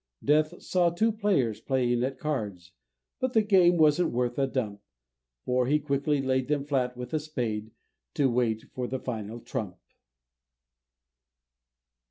[0.23, 2.71] Death saw two players playing at cards,
[3.19, 4.81] But the game wasn't worth a dump,
[5.45, 7.69] For he quickly laid them flat with a spade,
[8.15, 9.77] To wait for the final trump!